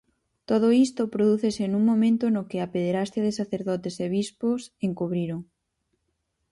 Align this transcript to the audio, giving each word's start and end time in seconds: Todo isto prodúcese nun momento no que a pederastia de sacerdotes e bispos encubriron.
Todo 0.49 0.67
isto 0.85 1.11
prodúcese 1.15 1.63
nun 1.67 1.83
momento 1.91 2.25
no 2.35 2.47
que 2.49 2.57
a 2.59 2.69
pederastia 2.73 3.25
de 3.25 3.37
sacerdotes 3.39 3.95
e 4.05 4.07
bispos 4.15 4.61
encubriron. 4.87 5.39